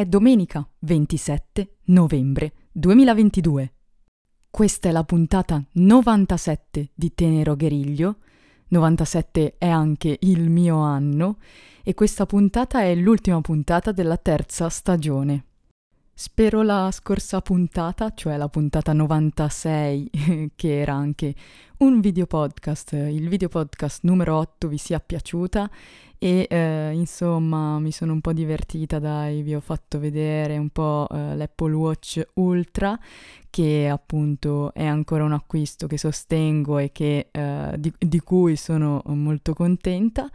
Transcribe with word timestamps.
È 0.00 0.06
domenica 0.06 0.66
27 0.78 1.80
novembre 1.88 2.54
2022. 2.72 3.74
Questa 4.48 4.88
è 4.88 4.92
la 4.92 5.04
puntata 5.04 5.62
97 5.72 6.92
di 6.94 7.12
Tenero 7.12 7.54
Gueriglio. 7.54 8.16
97 8.68 9.56
è 9.58 9.68
anche 9.68 10.16
il 10.20 10.48
mio 10.48 10.78
anno 10.78 11.36
e 11.82 11.92
questa 11.92 12.24
puntata 12.24 12.80
è 12.80 12.94
l'ultima 12.94 13.42
puntata 13.42 13.92
della 13.92 14.16
terza 14.16 14.70
stagione. 14.70 15.48
Spero 16.22 16.60
la 16.60 16.90
scorsa 16.92 17.40
puntata, 17.40 18.12
cioè 18.12 18.36
la 18.36 18.50
puntata 18.50 18.92
96, 18.92 20.50
che 20.54 20.80
era 20.80 20.92
anche 20.92 21.34
un 21.78 22.00
video 22.00 22.26
podcast, 22.26 22.92
il 22.92 23.26
video 23.26 23.48
podcast 23.48 24.00
numero 24.02 24.36
8 24.36 24.68
vi 24.68 24.76
sia 24.76 25.00
piaciuta 25.00 25.70
e 26.18 26.46
eh, 26.50 26.90
insomma 26.92 27.78
mi 27.78 27.90
sono 27.90 28.12
un 28.12 28.20
po' 28.20 28.34
divertita, 28.34 28.98
dai, 28.98 29.40
vi 29.40 29.54
ho 29.54 29.60
fatto 29.60 29.98
vedere 29.98 30.58
un 30.58 30.68
po' 30.68 31.08
eh, 31.10 31.36
l'Apple 31.36 31.72
Watch 31.72 32.22
Ultra 32.34 33.00
che 33.48 33.88
appunto 33.88 34.74
è 34.74 34.84
ancora 34.84 35.24
un 35.24 35.32
acquisto 35.32 35.86
che 35.86 35.96
sostengo 35.96 36.76
e 36.76 36.92
che, 36.92 37.28
eh, 37.30 37.74
di, 37.78 37.90
di 37.96 38.20
cui 38.20 38.56
sono 38.56 39.00
molto 39.06 39.54
contenta 39.54 40.30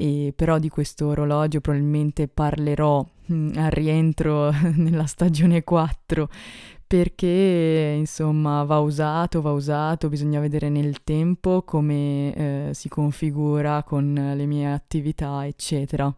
e 0.00 0.32
però 0.34 0.58
di 0.58 0.70
questo 0.70 1.08
orologio 1.08 1.60
probabilmente 1.60 2.26
parlerò 2.26 3.06
mh, 3.26 3.34
mm, 3.34 3.50
al 3.56 3.70
rientro 3.70 4.50
nella 4.76 5.04
stagione 5.04 5.62
4 5.62 6.28
perché 6.86 7.94
insomma 7.98 8.64
va 8.64 8.78
usato, 8.78 9.42
va 9.42 9.52
usato, 9.52 10.08
bisogna 10.08 10.40
vedere 10.40 10.70
nel 10.70 11.04
tempo 11.04 11.62
come 11.62 12.34
eh, 12.34 12.70
si 12.72 12.88
configura 12.88 13.84
con 13.84 14.12
le 14.12 14.46
mie 14.46 14.72
attività, 14.72 15.46
eccetera. 15.46 16.12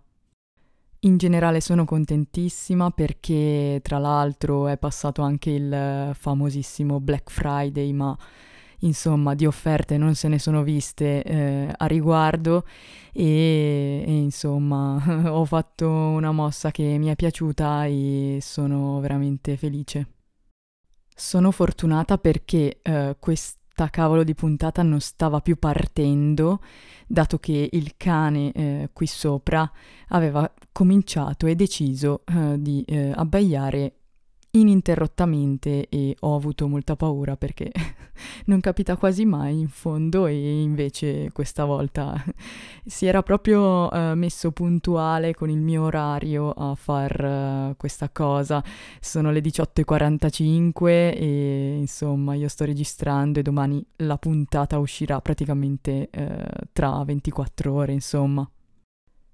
In 1.00 1.16
generale 1.18 1.60
sono 1.60 1.84
contentissima 1.84 2.90
perché 2.90 3.80
tra 3.82 3.98
l'altro 3.98 4.68
è 4.68 4.78
passato 4.78 5.20
anche 5.20 5.50
il 5.50 6.12
famosissimo 6.14 7.00
Black 7.00 7.30
Friday, 7.30 7.92
ma 7.92 8.16
insomma 8.82 9.34
di 9.34 9.46
offerte 9.46 9.96
non 9.96 10.14
se 10.14 10.28
ne 10.28 10.38
sono 10.38 10.62
viste 10.62 11.22
eh, 11.22 11.72
a 11.76 11.86
riguardo 11.86 12.64
e, 13.12 14.04
e 14.06 14.12
insomma 14.12 15.02
ho 15.30 15.44
fatto 15.44 15.88
una 15.88 16.32
mossa 16.32 16.70
che 16.70 16.96
mi 16.98 17.08
è 17.08 17.16
piaciuta 17.16 17.84
e 17.86 18.38
sono 18.40 19.00
veramente 19.00 19.56
felice. 19.56 20.06
Sono 21.14 21.50
fortunata 21.50 22.18
perché 22.18 22.80
eh, 22.82 23.16
questa 23.20 23.90
cavolo 23.90 24.24
di 24.24 24.34
puntata 24.34 24.82
non 24.82 25.00
stava 25.00 25.40
più 25.40 25.58
partendo, 25.58 26.60
dato 27.06 27.38
che 27.38 27.68
il 27.70 27.94
cane 27.96 28.52
eh, 28.52 28.90
qui 28.92 29.06
sopra 29.06 29.70
aveva 30.08 30.50
cominciato 30.72 31.46
e 31.46 31.54
deciso 31.54 32.22
eh, 32.24 32.60
di 32.60 32.82
eh, 32.86 33.12
abbaiare 33.14 34.01
ininterrottamente 34.54 35.88
e 35.88 36.14
ho 36.20 36.34
avuto 36.34 36.68
molta 36.68 36.94
paura 36.94 37.36
perché 37.36 37.70
non 38.46 38.60
capita 38.60 38.96
quasi 38.96 39.24
mai 39.24 39.58
in 39.58 39.68
fondo 39.68 40.26
e 40.26 40.60
invece 40.60 41.30
questa 41.32 41.64
volta 41.64 42.22
si 42.84 43.06
era 43.06 43.22
proprio 43.22 43.88
uh, 43.88 44.14
messo 44.14 44.52
puntuale 44.52 45.34
con 45.34 45.48
il 45.48 45.60
mio 45.60 45.84
orario 45.84 46.50
a 46.50 46.74
far 46.74 47.70
uh, 47.70 47.76
questa 47.76 48.10
cosa. 48.10 48.62
Sono 49.00 49.30
le 49.30 49.40
18.45 49.40 50.86
e 50.86 51.76
insomma 51.78 52.34
io 52.34 52.48
sto 52.48 52.64
registrando 52.64 53.38
e 53.38 53.42
domani 53.42 53.84
la 53.96 54.18
puntata 54.18 54.78
uscirà 54.78 55.20
praticamente 55.20 56.10
uh, 56.14 56.66
tra 56.72 57.02
24 57.04 57.72
ore 57.72 57.92
insomma. 57.92 58.48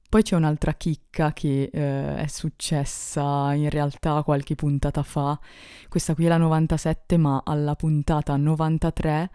Poi 0.09 0.23
c'è 0.23 0.37
un'altra 0.37 0.73
chicca 0.73 1.35
che 1.35 1.69
eh, 1.71 2.17
è 2.17 2.27
successa 2.29 3.53
in 3.53 3.69
realtà 3.69 4.23
qualche 4.23 4.55
puntata 4.55 5.03
fa, 5.03 5.39
questa 5.87 6.15
qui 6.15 6.25
è 6.25 6.29
la 6.29 6.39
97, 6.39 7.19
ma 7.19 7.43
alla 7.45 7.75
puntata 7.75 8.35
93 8.37 9.31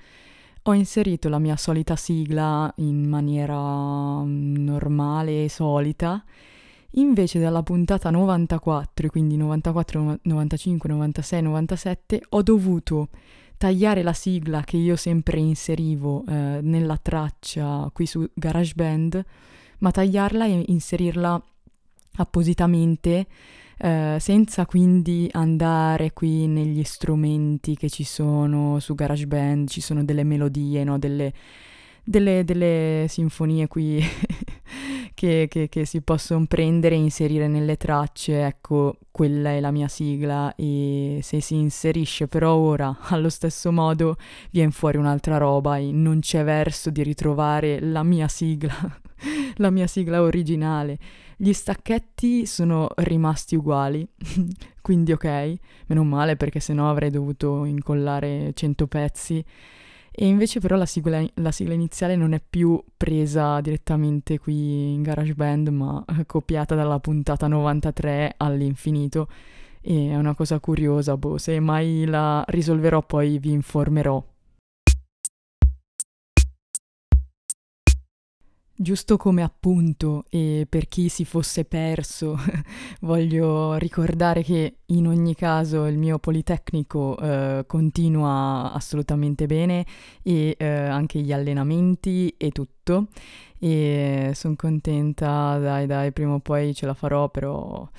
ho 0.64 0.74
inserito 0.74 1.30
la 1.30 1.38
mia 1.38 1.58
solita 1.58 1.96
sigla 1.96 2.74
in 2.78 3.08
maniera 3.08 3.56
mm, 3.56 4.56
normale 4.64 5.44
e 5.44 5.50
solita, 5.50 6.24
invece 6.92 7.40
dalla 7.40 7.62
puntata 7.62 8.10
94, 8.10 9.10
quindi 9.10 9.38
94, 9.38 10.20
95, 10.24 10.90
96, 10.90 11.42
97, 11.44 12.22
ho 12.30 12.42
dovuto 12.42 13.10
tagliare 13.58 14.02
la 14.02 14.14
sigla 14.14 14.62
che 14.62 14.78
io 14.78 14.96
sempre 14.96 15.38
inserivo 15.38 16.24
eh, 16.28 16.62
nella 16.64 16.98
traccia 16.98 17.92
qui 17.94 18.08
su 18.08 18.28
GarageBand 18.34 19.26
ma 19.84 19.92
tagliarla 19.92 20.46
e 20.46 20.64
inserirla 20.68 21.44
appositamente 22.16 23.28
eh, 23.78 24.18
senza 24.18 24.66
quindi 24.66 25.28
andare 25.34 26.14
qui 26.14 26.48
negli 26.48 26.84
strumenti 26.84 27.76
che 27.76 27.90
ci 27.90 28.06
sono 28.06 28.80
su 28.80 28.96
GarageBand, 28.96 29.68
ci 29.68 29.82
sono 29.82 30.06
delle 30.06 30.24
melodie, 30.24 30.86
no? 30.86 30.98
delle, 30.98 31.34
delle, 32.02 32.46
delle 32.46 33.08
sinfonie 33.10 33.68
qui 33.68 34.02
che, 35.14 35.48
che, 35.50 35.68
che, 35.68 35.86
si 35.86 36.02
possono 36.02 36.46
prendere 36.48 36.96
e 36.96 37.00
inserire 37.00 37.50
nelle 37.50 37.76
tracce, 37.76 38.46
ecco, 38.46 39.00
quella 39.12 39.50
è 39.50 39.60
la 39.60 39.72
mia 39.72 39.90
sigla 39.90 40.54
e 40.56 41.20
se 41.22 41.42
si 41.42 41.56
inserisce 41.56 42.28
però 42.30 42.54
ora 42.56 43.00
allo 43.10 43.30
stesso 43.30 43.72
modo 43.74 44.16
viene 44.52 44.72
fuori 44.72 44.96
un'altra 44.98 45.38
roba 45.38 45.76
e 45.78 45.92
non 45.92 46.20
c'è 46.20 46.44
verso 46.46 46.90
di 46.90 47.04
ritrovare 47.04 47.82
la 47.82 48.04
mia 48.04 48.30
sigla, 48.30 48.74
la 49.58 49.70
mia 49.70 49.88
sigla 49.88 50.22
originale. 50.22 50.98
Gli 51.38 51.54
stacchetti 51.54 52.46
sono 52.46 52.90
rimasti 52.96 53.56
uguali, 53.56 54.08
quindi 54.82 55.12
ok, 55.12 55.54
meno 55.88 56.04
male 56.04 56.36
perché 56.36 56.60
sennò 56.60 56.90
avrei 56.90 57.10
dovuto 57.10 57.66
incollare 57.66 58.52
100 58.54 58.88
pezzi 58.88 59.46
e 60.16 60.28
invece 60.28 60.60
però 60.60 60.76
la 60.76 60.86
sigla, 60.86 61.26
la 61.36 61.52
sigla, 61.52 61.74
iniziale 61.74 62.16
non 62.16 62.34
è 62.34 62.42
più 62.48 62.82
presa 62.96 63.60
direttamente 63.62 64.38
qui 64.38 64.94
in 64.94 65.02
GarageBand, 65.02 65.70
ma 65.70 66.06
copiata 66.28 66.76
dalla 66.76 67.00
puntata 67.00 67.48
93 67.48 68.36
all'infinito. 68.38 69.28
E 69.82 70.12
è 70.12 70.16
una 70.16 70.36
cosa 70.36 70.60
curiosa, 70.60 71.18
boh, 71.18 71.40
se 71.40 71.60
mai 71.60 72.06
la 72.06 72.44
risolverò 72.48 73.02
poi 73.02 73.40
vi 73.40 73.52
informerò. 73.54 74.24
Giusto 78.84 79.16
come 79.16 79.44
appunto, 79.44 80.26
e 80.30 80.68
per 80.68 80.90
chi 80.90 81.08
si 81.08 81.24
fosse 81.24 81.64
perso, 81.64 82.38
voglio 83.00 83.76
ricordare 83.76 84.44
che 84.44 84.80
in 84.88 85.08
ogni 85.08 85.36
caso 85.36 85.86
il 85.86 85.98
mio 85.98 86.20
Politecnico 86.20 87.18
eh, 87.18 87.64
continua 87.66 88.74
assolutamente 88.74 89.46
bene 89.46 89.86
e 90.22 90.58
eh, 90.60 90.68
anche 90.68 91.22
gli 91.22 91.32
allenamenti 91.32 92.36
e 92.36 92.52
tutto. 92.52 93.08
E 93.58 94.32
sono 94.34 94.56
contenta, 94.58 95.58
dai 95.60 95.86
dai, 95.88 96.12
prima 96.12 96.34
o 96.34 96.40
poi 96.40 96.74
ce 96.74 96.86
la 96.86 96.94
farò, 96.94 97.30
però... 97.30 97.90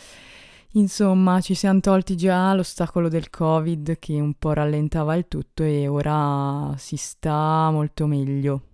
Insomma, 0.73 1.41
ci 1.41 1.55
siamo 1.55 1.81
tolti 1.81 2.15
già 2.15 2.53
l'ostacolo 2.53 3.09
del 3.09 3.31
Covid 3.31 3.99
che 3.99 4.21
un 4.21 4.35
po' 4.35 4.53
rallentava 4.53 5.15
il 5.15 5.29
tutto 5.29 5.63
e 5.63 5.89
ora 5.89 6.75
si 6.77 6.97
sta 6.97 7.71
molto 7.71 8.07
meglio. 8.07 8.74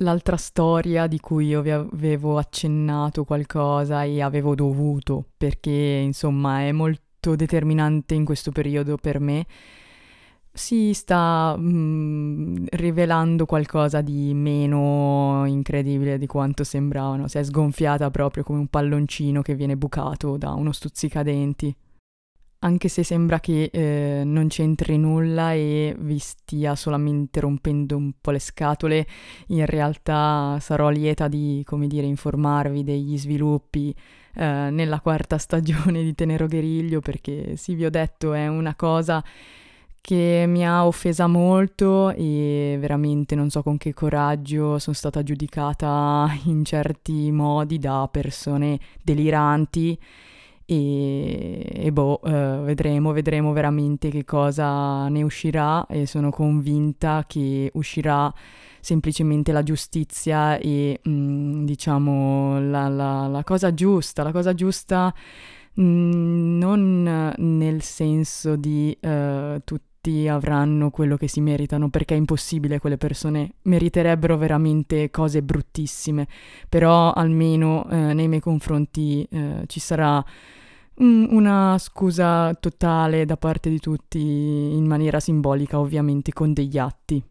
L'altra 0.00 0.36
storia 0.36 1.08
di 1.08 1.18
cui 1.18 1.46
io 1.48 1.60
vi 1.60 1.70
avevo 1.70 2.38
accennato 2.38 3.24
qualcosa 3.24 4.04
e 4.04 4.22
avevo 4.22 4.54
dovuto, 4.54 5.24
perché 5.36 5.70
insomma 5.70 6.60
è 6.60 6.70
molto 6.70 7.34
determinante 7.34 8.14
in 8.14 8.24
questo 8.24 8.52
periodo 8.52 8.96
per 8.96 9.18
me, 9.18 9.44
si 10.52 10.92
sta 10.94 11.56
mm, 11.58 12.66
rivelando 12.70 13.44
qualcosa 13.44 14.00
di 14.00 14.32
meno 14.34 15.44
incredibile 15.46 16.16
di 16.16 16.26
quanto 16.26 16.62
sembrava, 16.62 17.16
no? 17.16 17.26
si 17.26 17.38
è 17.38 17.42
sgonfiata 17.42 18.08
proprio 18.10 18.44
come 18.44 18.60
un 18.60 18.68
palloncino 18.68 19.42
che 19.42 19.56
viene 19.56 19.76
bucato 19.76 20.36
da 20.36 20.52
uno 20.52 20.70
stuzzicadenti 20.70 21.74
anche 22.60 22.88
se 22.88 23.04
sembra 23.04 23.38
che 23.38 23.70
eh, 23.72 24.22
non 24.24 24.48
c'entri 24.48 24.98
nulla 24.98 25.52
e 25.52 25.94
vi 25.98 26.18
stia 26.18 26.74
solamente 26.74 27.38
rompendo 27.40 27.96
un 27.96 28.12
po' 28.20 28.32
le 28.32 28.40
scatole, 28.40 29.06
in 29.48 29.64
realtà 29.64 30.58
sarò 30.60 30.88
lieta 30.88 31.28
di, 31.28 31.62
come 31.64 31.86
dire, 31.86 32.06
informarvi 32.06 32.82
degli 32.82 33.16
sviluppi 33.16 33.94
eh, 34.34 34.70
nella 34.70 35.00
quarta 35.00 35.38
stagione 35.38 36.02
di 36.02 36.14
Tenero 36.14 36.48
Gueriglio, 36.48 37.00
perché 37.00 37.56
sì, 37.56 37.74
vi 37.74 37.84
ho 37.84 37.90
detto, 37.90 38.32
è 38.32 38.48
una 38.48 38.74
cosa 38.74 39.22
che 40.00 40.44
mi 40.48 40.66
ha 40.66 40.86
offesa 40.86 41.26
molto 41.26 42.10
e 42.10 42.76
veramente 42.80 43.34
non 43.34 43.50
so 43.50 43.62
con 43.62 43.76
che 43.76 43.92
coraggio 43.92 44.78
sono 44.78 44.96
stata 44.96 45.22
giudicata 45.22 46.28
in 46.44 46.64
certi 46.64 47.30
modi 47.30 47.78
da 47.78 48.08
persone 48.10 48.78
deliranti 49.02 49.98
e, 50.70 51.66
e 51.72 51.90
boh, 51.92 52.20
eh, 52.22 52.60
vedremo, 52.62 53.12
vedremo 53.12 53.52
veramente 53.52 54.10
che 54.10 54.26
cosa 54.26 55.08
ne 55.08 55.22
uscirà 55.22 55.86
e 55.86 56.04
sono 56.04 56.28
convinta 56.28 57.24
che 57.26 57.70
uscirà 57.72 58.30
semplicemente 58.80 59.50
la 59.52 59.62
giustizia 59.62 60.58
e 60.58 61.00
mh, 61.02 61.10
mm, 61.10 61.64
diciamo 61.64 62.60
la, 62.60 62.88
la, 62.88 63.26
la 63.28 63.44
cosa 63.44 63.72
giusta, 63.72 64.22
la 64.22 64.32
cosa 64.32 64.52
giusta 64.52 65.14
Mm, 65.80 66.58
non 66.58 67.32
nel 67.36 67.82
senso 67.82 68.56
di 68.56 68.96
uh, 69.00 69.60
tutti 69.62 69.87
avranno 70.28 70.90
quello 70.90 71.16
che 71.16 71.28
si 71.28 71.40
meritano, 71.40 71.90
perché 71.90 72.14
è 72.14 72.18
impossibile, 72.18 72.78
quelle 72.78 72.96
persone 72.96 73.54
meriterebbero 73.62 74.36
veramente 74.36 75.10
cose 75.10 75.42
bruttissime, 75.42 76.26
però 76.68 77.12
almeno 77.12 77.86
uh, 77.88 77.94
nei 77.94 78.28
miei 78.28 78.40
confronti 78.40 79.26
uh, 79.30 79.64
ci 79.66 79.80
sarà 79.80 80.24
una 81.00 81.76
scusa 81.78 82.52
totale 82.54 83.24
da 83.24 83.36
parte 83.36 83.70
di 83.70 83.78
tutti 83.78 84.18
in 84.18 84.84
maniera 84.86 85.20
simbolica, 85.20 85.78
ovviamente 85.78 86.32
con 86.32 86.52
degli 86.52 86.78
atti. 86.78 87.22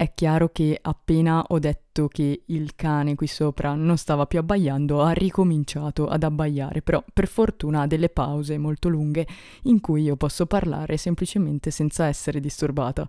È 0.00 0.14
chiaro 0.14 0.48
che 0.48 0.78
appena 0.80 1.44
ho 1.46 1.58
detto 1.58 2.08
che 2.08 2.44
il 2.46 2.74
cane 2.74 3.14
qui 3.16 3.26
sopra 3.26 3.74
non 3.74 3.98
stava 3.98 4.24
più 4.24 4.38
abbaiando, 4.38 5.02
ha 5.02 5.10
ricominciato 5.10 6.06
ad 6.06 6.22
abbaiare, 6.22 6.80
però 6.80 7.04
per 7.12 7.28
fortuna 7.28 7.82
ha 7.82 7.86
delle 7.86 8.08
pause 8.08 8.56
molto 8.56 8.88
lunghe 8.88 9.26
in 9.64 9.78
cui 9.82 10.04
io 10.04 10.16
posso 10.16 10.46
parlare 10.46 10.96
semplicemente 10.96 11.70
senza 11.70 12.06
essere 12.06 12.40
disturbata. 12.40 13.06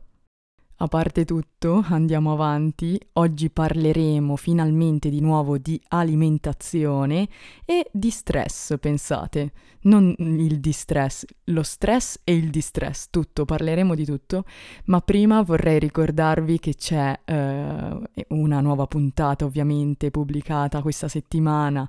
A 0.82 0.88
parte 0.88 1.26
tutto, 1.26 1.84
andiamo 1.90 2.32
avanti. 2.32 3.00
Oggi 3.14 3.52
parleremo 3.52 4.36
finalmente 4.36 5.10
di 5.12 5.22
nuovo 5.22 5.60
di 5.60 5.80
alimentazione 5.90 7.30
e 7.66 7.88
di 7.94 8.10
stress, 8.10 8.80
pensate. 8.80 9.52
Non 9.82 10.12
il 10.18 10.60
distress, 10.60 11.24
lo 11.46 11.62
stress 11.62 12.22
e 12.24 12.34
il 12.34 12.50
distress, 12.50 13.10
tutto, 13.12 13.46
parleremo 13.46 13.94
di 13.94 14.06
tutto. 14.06 14.44
Ma 14.86 15.02
prima 15.02 15.44
vorrei 15.44 15.78
ricordarvi 15.78 16.58
che 16.58 16.74
c'è 16.74 17.20
eh, 17.26 18.26
una 18.30 18.60
nuova 18.60 18.88
puntata, 18.88 19.46
ovviamente, 19.46 20.10
pubblicata 20.10 20.82
questa 20.82 21.08
settimana, 21.08 21.88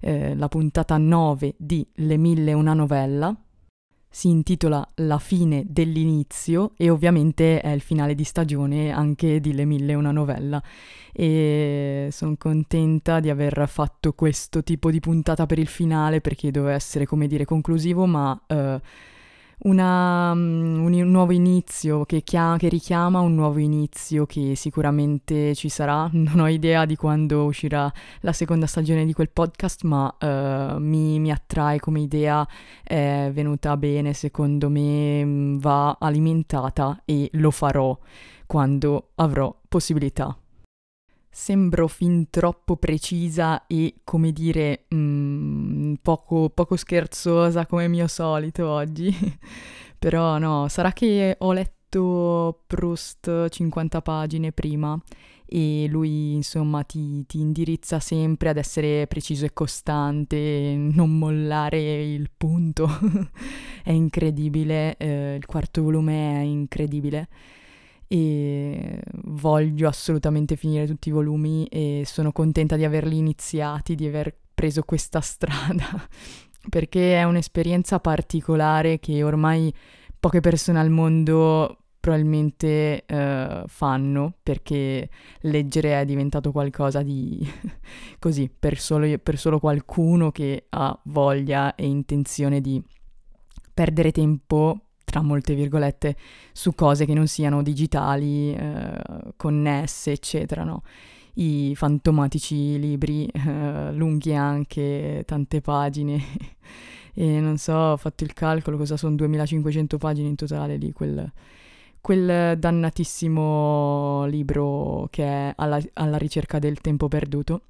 eh, 0.00 0.34
la 0.34 0.48
puntata 0.48 0.98
9 0.98 1.54
di 1.58 1.86
Le 1.94 2.16
mille 2.16 2.52
una 2.54 2.74
novella 2.74 3.36
si 4.12 4.28
intitola 4.28 4.86
La 4.96 5.18
fine 5.18 5.64
dell'inizio 5.66 6.72
e 6.76 6.90
ovviamente 6.90 7.60
è 7.62 7.70
il 7.70 7.80
finale 7.80 8.14
di 8.14 8.24
stagione 8.24 8.92
anche 8.92 9.40
di 9.40 9.54
Le 9.54 9.64
mille 9.64 9.94
una 9.94 10.12
novella. 10.12 10.62
E 11.10 12.08
sono 12.12 12.36
contenta 12.38 13.20
di 13.20 13.30
aver 13.30 13.66
fatto 13.68 14.12
questo 14.12 14.62
tipo 14.62 14.90
di 14.90 15.00
puntata 15.00 15.46
per 15.46 15.58
il 15.58 15.66
finale 15.66 16.20
perché 16.20 16.50
doveva 16.50 16.74
essere 16.74 17.06
come 17.06 17.26
dire 17.26 17.46
conclusivo 17.46 18.04
ma 18.04 18.38
uh, 18.48 18.80
una, 19.64 20.34
mm, 20.34 20.84
un, 20.84 21.10
nuovo 21.10 21.32
inizio 21.32 22.04
che, 22.04 22.22
chiama, 22.22 22.56
che, 22.56 22.68
richiama 22.68 23.20
un 23.20 23.34
nuovo 23.34 23.58
inizio 23.58 24.26
che 24.26 24.54
sicuramente 24.56 25.54
ci 25.54 25.68
sarà. 25.68 26.08
Non 26.32 26.40
ho 26.40 26.48
idea 26.48 26.84
di 26.84 26.96
quando 26.96 27.44
uscirà 27.44 27.92
la 28.20 28.32
seconda 28.32 28.66
stagione 28.66 29.04
di 29.04 29.12
quel 29.12 29.30
podcast, 29.30 29.84
ma 29.84 30.14
uh, 30.20 30.78
mi, 30.78 31.18
mi, 31.18 31.30
attrae 31.30 31.78
come 31.80 32.00
idea, 32.00 32.46
è 32.82 33.30
venuta 33.32 33.76
bene, 33.76 34.12
secondo 34.14 34.68
me 34.68 35.24
mm, 35.24 35.58
va 35.58 35.96
alimentata 36.00 37.02
e 37.04 37.28
lo 37.34 37.50
farò 37.50 37.96
quando 38.46 39.10
avrò 39.16 39.54
possibilità. 39.68 40.36
Sembro 41.34 41.88
fin 41.88 42.28
troppo 42.28 42.76
precisa 42.76 43.66
e, 43.66 43.94
come 44.04 44.32
dire, 44.32 44.84
mm, 44.94 45.94
poco, 46.02 46.50
poco 46.50 46.76
scherzosa 46.76 47.64
come 47.64 47.88
mio 47.88 48.06
solito 48.06 48.68
oggi. 48.68 49.10
Però 49.98 50.36
no, 50.36 50.68
sarà 50.68 50.92
che 50.92 51.36
ho 51.38 51.52
letto 51.54 52.64
Proust 52.66 53.48
50 53.48 54.02
pagine 54.02 54.52
prima 54.52 55.00
e 55.46 55.86
lui 55.88 56.34
insomma 56.34 56.82
ti, 56.82 57.24
ti, 57.26 57.40
indirizza 57.40 57.98
sempre 57.98 58.50
ad 58.50 58.58
essere 58.58 59.06
preciso 59.06 59.46
e 59.46 59.54
costante, 59.54 60.74
non 60.76 61.18
mollare 61.18 62.02
il 62.12 62.30
punto. 62.36 62.88
è 63.82 63.90
incredibile, 63.90 64.96
eh, 64.98 65.36
il 65.36 65.46
quarto 65.46 65.82
volume 65.82 66.40
è 66.40 66.42
incredibile 66.42 67.28
e 68.12 69.00
voglio 69.24 69.88
assolutamente 69.88 70.54
finire 70.54 70.86
tutti 70.86 71.08
i 71.08 71.12
volumi 71.12 71.64
e 71.68 72.02
sono 72.04 72.30
contenta 72.30 72.76
di 72.76 72.84
averli 72.84 73.16
iniziati, 73.16 73.94
di 73.94 74.06
aver 74.06 74.36
preso 74.52 74.82
questa 74.82 75.20
strada, 75.24 76.06
perché 76.68 77.16
è 77.16 77.24
un'esperienza 77.24 78.00
particolare 78.00 79.00
che 79.00 79.22
ormai 79.22 79.72
poche 80.20 80.40
persone 80.40 80.78
al 80.78 80.90
mondo 80.90 81.78
probabilmente 82.00 83.06
uh, 83.08 83.66
fanno 83.66 84.34
perché 84.42 85.08
leggere 85.40 85.98
è 85.98 86.04
diventato 86.04 86.52
qualcosa 86.52 87.00
di 87.00 87.40
così 88.20 88.50
per 88.50 88.78
solo, 88.78 89.06
per 89.20 89.38
solo 89.38 89.58
qualcuno 89.58 90.30
che 90.32 90.66
ha 90.68 91.00
voglia 91.04 91.74
e 91.76 91.86
intenzione 91.86 92.60
di 92.60 92.82
perdere 93.72 94.12
tempo 94.12 94.88
tra 95.12 95.20
molte 95.20 95.54
virgolette, 95.54 96.16
su 96.52 96.74
cose 96.74 97.04
che 97.04 97.12
non 97.12 97.26
siano 97.26 97.62
digitali, 97.62 98.54
eh, 98.54 98.98
connesse, 99.36 100.12
eccetera, 100.12 100.64
no? 100.64 100.82
I 101.34 101.74
fantomatici 101.76 102.78
libri, 102.78 103.26
eh, 103.26 103.92
lunghi 103.92 104.34
anche, 104.34 105.22
tante 105.26 105.60
pagine. 105.60 106.18
e 107.12 107.40
non 107.40 107.58
so, 107.58 107.74
ho 107.74 107.96
fatto 107.98 108.24
il 108.24 108.32
calcolo, 108.32 108.78
cosa 108.78 108.96
sono 108.96 109.14
2500 109.16 109.98
pagine 109.98 110.28
in 110.28 110.34
totale 110.34 110.78
di 110.78 110.92
quel, 110.92 111.30
quel 112.00 112.58
dannatissimo 112.58 114.24
libro 114.24 115.08
che 115.10 115.24
è 115.24 115.52
alla, 115.56 115.78
alla 115.92 116.16
ricerca 116.16 116.58
del 116.58 116.80
tempo 116.80 117.08
perduto. 117.08 117.60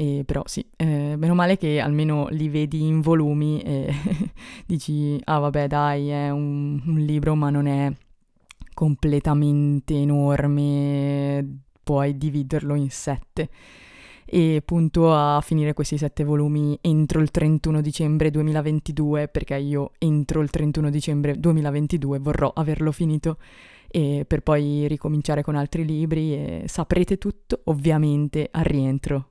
E 0.00 0.22
però 0.24 0.42
sì, 0.46 0.64
eh, 0.76 1.14
meno 1.18 1.34
male 1.34 1.58
che 1.58 1.78
almeno 1.78 2.28
li 2.30 2.48
vedi 2.48 2.86
in 2.86 3.02
volumi 3.02 3.60
e 3.60 3.92
dici, 4.64 5.20
ah 5.24 5.40
vabbè 5.40 5.66
dai, 5.66 6.08
è 6.08 6.30
un, 6.30 6.80
un 6.86 6.98
libro 7.00 7.34
ma 7.34 7.50
non 7.50 7.66
è 7.66 7.92
completamente 8.72 9.92
enorme, 9.92 11.46
puoi 11.82 12.16
dividerlo 12.16 12.74
in 12.76 12.88
sette 12.88 13.50
e 14.24 14.62
punto 14.64 15.12
a 15.14 15.38
finire 15.42 15.74
questi 15.74 15.98
sette 15.98 16.24
volumi 16.24 16.78
entro 16.80 17.20
il 17.20 17.30
31 17.30 17.82
dicembre 17.82 18.30
2022 18.30 19.28
perché 19.28 19.56
io 19.56 19.90
entro 19.98 20.40
il 20.40 20.48
31 20.48 20.88
dicembre 20.88 21.38
2022 21.38 22.18
vorrò 22.20 22.50
averlo 22.54 22.90
finito. 22.90 23.36
E 23.86 24.24
per 24.26 24.40
poi 24.40 24.88
ricominciare 24.88 25.42
con 25.42 25.56
altri 25.56 25.84
libri 25.84 26.32
e 26.32 26.62
saprete 26.68 27.18
tutto 27.18 27.60
ovviamente 27.64 28.48
al 28.50 28.64
rientro 28.64 29.30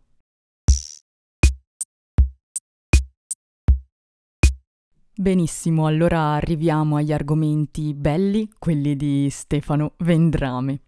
Benissimo, 5.19 5.85
allora 5.85 6.35
arriviamo 6.35 6.95
agli 6.95 7.11
argomenti 7.11 7.93
belli, 7.93 8.49
quelli 8.57 8.95
di 8.95 9.27
Stefano 9.29 9.95
Vendrame. 9.97 10.83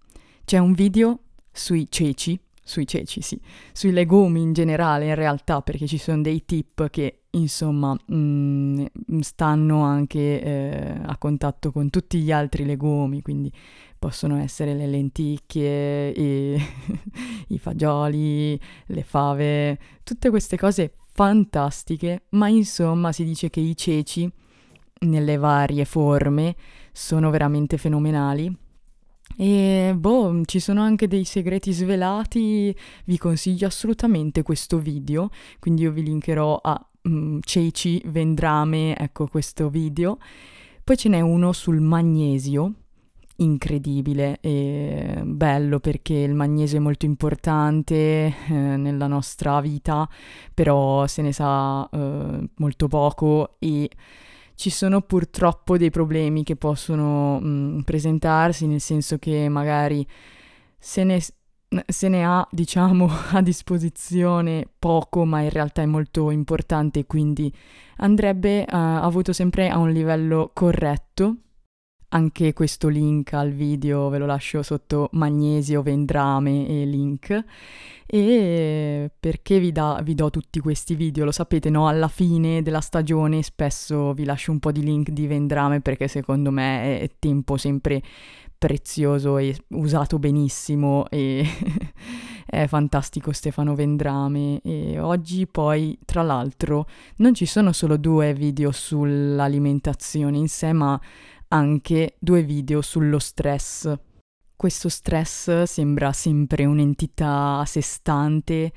C'è 0.45 0.57
un 0.57 0.71
video 0.71 1.19
sui 1.51 1.87
ceci, 1.89 2.39
sui 2.63 2.87
ceci 2.87 3.19
sì, 3.19 3.37
sui 3.73 3.91
legumi 3.91 4.39
in 4.41 4.53
generale 4.53 5.07
in 5.07 5.15
realtà 5.15 5.61
perché 5.61 5.85
ci 5.85 5.97
sono 5.97 6.21
dei 6.21 6.45
tip 6.45 6.89
che 6.89 7.23
insomma 7.31 7.93
mh, 7.93 8.15
mm, 8.15 9.19
stanno 9.19 9.81
anche 9.81 10.41
eh, 10.41 11.01
a 11.03 11.17
contatto 11.17 11.73
con 11.73 11.89
tutti 11.89 12.21
gli 12.21 12.31
altri 12.31 12.63
legumi, 12.63 13.21
quindi 13.21 13.51
possono 13.99 14.37
essere 14.37 14.73
le 14.75 14.87
lenticchie, 14.87 16.07
i, 16.07 16.57
i 17.49 17.59
fagioli, 17.59 18.57
le 18.85 19.03
fave, 19.03 19.77
tutte 20.03 20.29
queste 20.29 20.55
cose 20.55 20.93
fantastiche, 21.21 22.23
ma 22.29 22.47
insomma 22.47 23.11
si 23.11 23.23
dice 23.23 23.51
che 23.51 23.59
i 23.59 23.77
ceci, 23.77 24.27
nelle 25.01 25.37
varie 25.37 25.85
forme, 25.85 26.55
sono 26.91 27.29
veramente 27.29 27.77
fenomenali. 27.77 28.51
E 29.37 29.93
boh, 29.95 30.41
ci 30.45 30.59
sono 30.59 30.81
anche 30.81 31.07
dei 31.07 31.23
segreti 31.23 31.73
svelati, 31.73 32.75
vi 33.05 33.17
consiglio 33.19 33.67
assolutamente 33.67 34.41
questo 34.41 34.79
video, 34.79 35.29
quindi 35.59 35.83
io 35.83 35.91
vi 35.91 36.01
linkerò 36.01 36.59
a 36.59 36.89
um, 37.03 37.39
Ceci 37.39 38.01
Vendrame, 38.05 38.97
ecco 38.97 39.27
questo 39.27 39.69
video. 39.69 40.17
Poi 40.83 40.97
ce 40.97 41.07
n'è 41.09 41.21
uno 41.21 41.51
sul 41.51 41.81
magnesio, 41.81 42.73
incredibile 43.43 44.37
e 44.41 45.21
bello 45.23 45.79
perché 45.79 46.13
il 46.13 46.33
magnesio 46.33 46.77
è 46.77 46.81
molto 46.81 47.05
importante 47.05 47.95
eh, 47.95 48.53
nella 48.53 49.07
nostra 49.07 49.59
vita, 49.61 50.07
però 50.53 51.07
se 51.07 51.21
ne 51.21 51.31
sa 51.31 51.87
eh, 51.91 52.49
molto 52.55 52.87
poco 52.87 53.55
e 53.59 53.89
ci 54.55 54.69
sono 54.69 55.01
purtroppo 55.01 55.77
dei 55.77 55.89
problemi 55.89 56.43
che 56.43 56.55
possono 56.55 57.39
mh, 57.39 57.47
mm, 57.47 57.79
presentarsi, 57.79 58.67
nel 58.67 58.81
senso 58.81 59.17
che 59.17 59.49
magari 59.49 60.05
se 60.77 61.03
ne, 61.03 61.19
se 61.87 62.07
ne 62.09 62.23
ha, 62.23 62.47
diciamo, 62.51 63.09
a 63.33 63.41
disposizione 63.41 64.67
poco, 64.77 65.25
ma 65.25 65.41
in 65.41 65.49
realtà 65.49 65.81
è 65.81 65.85
molto 65.85 66.29
importante, 66.29 67.05
quindi 67.05 67.51
andrebbe 67.97 68.61
uh, 68.61 68.75
avuto 68.75 69.33
sempre 69.33 69.69
a 69.69 69.77
un 69.77 69.91
livello 69.91 70.51
corretto 70.53 71.37
anche 72.13 72.53
questo 72.53 72.87
link 72.87 73.33
al 73.33 73.51
video 73.51 74.09
ve 74.09 74.17
lo 74.17 74.25
lascio 74.25 74.63
sotto 74.63 75.09
magnesio, 75.13 75.81
vendrame 75.81 76.67
e 76.67 76.85
link. 76.85 77.43
E 78.05 79.09
perché 79.17 79.59
vi, 79.59 79.71
da, 79.71 80.01
vi 80.03 80.15
do 80.15 80.29
tutti 80.29 80.59
questi 80.59 80.95
video? 80.95 81.23
Lo 81.23 81.31
sapete, 81.31 81.69
no? 81.69 81.87
Alla 81.87 82.09
fine 82.09 82.61
della 82.61 82.81
stagione 82.81 83.41
spesso 83.41 84.13
vi 84.13 84.25
lascio 84.25 84.51
un 84.51 84.59
po' 84.59 84.71
di 84.71 84.83
link 84.83 85.09
di 85.09 85.27
vendrame 85.27 85.79
perché 85.79 86.07
secondo 86.07 86.51
me 86.51 86.99
è 86.99 87.09
tempo 87.17 87.55
sempre 87.55 88.01
prezioso 88.57 89.37
e 89.37 89.57
usato 89.69 90.19
benissimo 90.19 91.07
e 91.09 91.43
è 92.45 92.67
fantastico 92.67 93.31
Stefano 93.31 93.73
Vendrame 93.73 94.61
e 94.61 94.99
oggi 94.99 95.47
poi 95.47 95.97
tra 96.05 96.21
l'altro 96.21 96.85
non 97.17 97.33
ci 97.33 97.47
sono 97.47 97.71
solo 97.71 97.97
due 97.97 98.35
video 98.35 98.71
sull'alimentazione 98.71 100.37
in 100.37 100.47
sé 100.47 100.73
ma 100.73 100.99
anche 101.53 102.15
due 102.19 102.43
video 102.43 102.81
sullo 102.81 103.19
stress. 103.19 103.93
Questo 104.55 104.89
stress 104.89 105.63
sembra 105.63 106.13
sempre 106.13 106.65
un'entità 106.65 107.59
a 107.59 107.65
sé 107.65 107.81
stante 107.81 108.71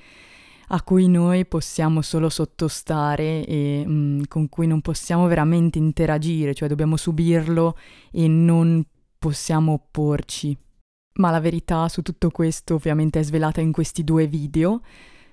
a 0.68 0.82
cui 0.82 1.08
noi 1.08 1.44
possiamo 1.46 2.00
solo 2.00 2.28
sottostare 2.28 3.44
e 3.44 3.84
mh, 3.86 3.92
mm, 3.92 4.22
con 4.28 4.48
cui 4.48 4.66
non 4.66 4.80
possiamo 4.80 5.26
veramente 5.26 5.78
interagire, 5.78 6.54
cioè 6.54 6.68
dobbiamo 6.68 6.96
subirlo 6.96 7.76
e 8.10 8.26
non 8.28 8.82
possiamo 9.18 9.72
opporci. 9.72 10.56
Ma 11.16 11.30
la 11.30 11.40
verità 11.40 11.88
su 11.88 12.02
tutto 12.02 12.30
questo 12.30 12.74
ovviamente 12.74 13.20
è 13.20 13.22
svelata 13.22 13.60
in 13.60 13.72
questi 13.72 14.02
due 14.02 14.26
video. 14.26 14.80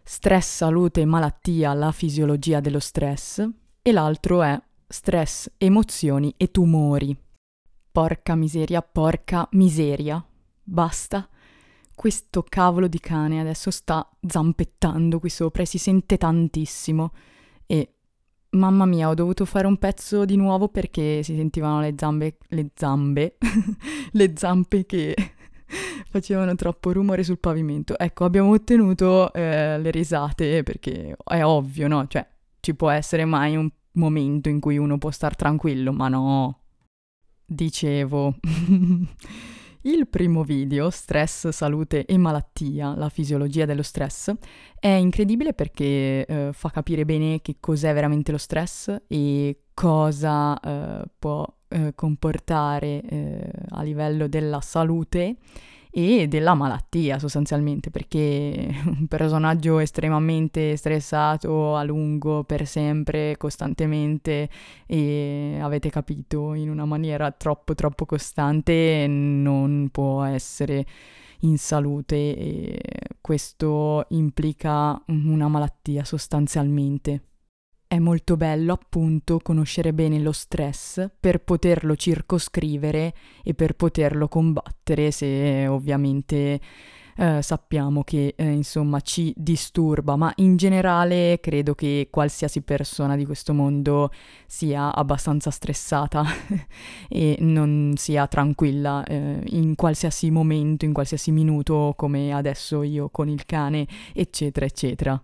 Stress, 0.04 0.58
salute 0.58 1.02
e 1.02 1.06
malattia, 1.06 1.74
la 1.74 1.92
fisiologia 1.92 2.60
dello 2.60 2.80
stress. 2.80 3.48
E 3.82 3.92
l'altro 3.92 4.44
è 4.44 4.62
stress, 4.88 5.50
emozioni 5.58 6.34
e 6.38 6.52
tumori. 6.52 7.18
Porca 7.92 8.36
miseria, 8.36 8.82
porca 8.82 9.48
miseria. 9.52 10.24
Basta. 10.64 11.28
Questo 11.94 12.44
cavolo 12.48 12.88
di 12.88 13.00
cane 13.00 13.40
adesso 13.40 13.70
sta 13.70 14.10
zampettando 14.26 15.20
qui 15.20 15.30
sopra 15.30 15.64
e 15.64 15.66
si 15.66 15.78
sente 15.78 16.18
tantissimo. 16.18 17.12
E 17.66 17.96
mamma 18.52 18.86
mia, 18.86 19.10
ho 19.10 19.14
dovuto 19.14 19.46
fare 19.46 19.68
un 19.68 19.78
pezzo 19.78 20.26
di 20.26 20.36
nuovo 20.36 20.70
perché 20.70 21.22
si 21.24 21.36
sentivano 21.36 21.82
le 21.82 21.94
zampe. 21.98 22.38
le 22.48 22.70
zampe. 22.74 23.38
le 24.12 24.34
zampe 24.36 24.86
che 24.86 25.16
facevano 26.10 26.56
troppo 26.56 26.92
rumore 26.92 27.24
sul 27.24 27.40
pavimento. 27.40 27.98
Ecco, 27.98 28.26
abbiamo 28.26 28.52
ottenuto 28.52 29.32
eh, 29.34 29.78
le 29.80 29.92
risate 29.92 30.64
perché 30.64 31.16
è 31.24 31.44
ovvio, 31.44 31.88
no? 31.88 32.08
Cioè, 32.08 32.26
ci 32.62 32.74
può 32.76 32.90
essere 32.90 33.26
mai 33.26 33.56
un 33.56 33.70
momento 33.94 34.50
in 34.50 34.60
cui 34.60 34.78
uno 34.78 34.98
può 34.98 35.12
star 35.12 35.36
tranquillo, 35.36 35.92
ma 35.92 36.08
no. 36.08 36.61
Dicevo, 37.54 38.36
il 39.84 40.08
primo 40.08 40.44
video, 40.46 40.90
Stress, 40.90 41.50
Salute 41.50 42.06
e 42.06 42.18
Malattia, 42.18 42.96
la 42.96 43.10
fisiologia 43.10 43.66
dello 43.66 43.84
stress, 43.84 44.32
è 44.80 44.88
incredibile 44.88 45.52
perché 45.54 46.26
eh, 46.26 46.50
fa 46.54 46.70
capire 46.70 47.04
bene 47.04 47.42
che 47.42 47.58
cos'è 47.60 47.94
veramente 47.94 48.32
lo 48.32 48.38
stress 48.38 49.02
e 49.06 49.64
cosa 49.74 50.58
eh, 50.62 51.04
può 51.20 51.46
eh, 51.68 51.92
comportare 51.94 53.02
eh, 53.02 53.52
a 53.72 53.84
livello 53.84 54.30
della 54.30 54.62
salute 54.62 55.36
e 55.92 56.28
della 56.28 56.54
malattia 56.54 57.20
sostanzialmente, 57.20 57.92
perché 57.92 58.74
un 58.88 59.08
personaggio 59.08 59.80
estremamente 59.80 60.76
stressato 60.78 61.76
a 61.76 61.84
lungo, 61.84 62.44
per 62.44 62.66
sempre, 62.66 63.36
costantemente 63.38 64.50
e 64.86 65.60
avete 65.62 65.90
capito, 65.90 66.54
in 66.54 66.70
una 66.70 66.86
maniera 66.86 67.32
troppo 67.32 67.76
troppo 67.76 68.06
costante 68.06 69.06
non 69.08 69.90
può 69.92 70.24
essere 70.24 70.86
in 71.42 71.58
salute 71.58 72.16
e 72.16 72.82
questo 73.20 74.06
implica 74.10 75.02
una 75.08 75.48
malattia 75.48 76.04
sostanzialmente. 76.04 77.31
È 77.92 78.00
molto 78.00 78.38
bello 78.38 78.72
appunto 78.72 79.40
conoscere 79.40 79.92
bene 79.92 80.18
lo 80.20 80.32
stress 80.32 81.10
per 81.20 81.44
poterlo 81.44 81.98
circoscrivere 81.98 83.14
e 83.44 83.54
per 83.54 83.74
poterlo 83.74 84.30
combattere 84.30 85.12
se 85.12 85.68
ovviamente 85.68 86.62
eh, 87.18 87.42
sappiamo 87.42 88.06
che 88.06 88.34
eh, 88.38 88.50
insomma 88.50 89.02
ci 89.02 89.34
disturba, 89.36 90.16
ma 90.16 90.32
in 90.38 90.56
generale 90.56 91.40
credo 91.42 91.76
che 91.76 92.08
qualsiasi 92.10 92.62
persona 92.62 93.18
di 93.18 93.26
questo 93.26 93.54
mondo 93.54 94.10
sia 94.48 94.96
abbastanza 94.96 95.52
stressata 95.52 96.24
e 97.10 97.36
non 97.42 97.96
sia 97.98 98.26
tranquilla 98.28 99.04
eh, 99.04 99.42
in 99.48 99.76
qualsiasi 99.76 100.32
momento, 100.32 100.86
in 100.86 100.94
qualsiasi 100.94 101.32
minuto 101.32 101.94
come 101.98 102.32
adesso 102.32 102.84
io 102.84 103.10
con 103.10 103.28
il 103.28 103.46
cane, 103.46 103.86
eccetera, 104.14 104.66
eccetera. 104.66 105.22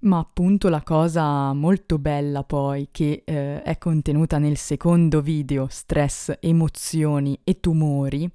Ma 0.00 0.18
appunto 0.18 0.68
la 0.68 0.82
cosa 0.82 1.52
molto 1.52 1.98
bella 1.98 2.44
poi 2.44 2.88
che 2.92 3.22
eh, 3.24 3.62
è 3.62 3.78
contenuta 3.78 4.38
nel 4.38 4.56
secondo 4.56 5.20
video, 5.20 5.66
stress, 5.68 6.36
emozioni 6.38 7.36
e 7.42 7.58
tumori, 7.58 8.30